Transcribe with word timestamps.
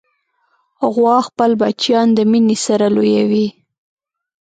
غوا 0.93 1.17
خپل 1.27 1.51
بچیان 1.61 2.07
د 2.13 2.19
مینې 2.31 2.57
سره 2.65 2.85
لویوي. 2.95 3.47